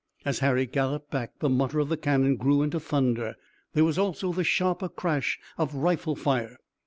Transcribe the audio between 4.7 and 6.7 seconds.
crash of rifle fire.